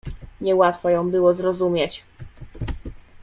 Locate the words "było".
1.11-1.33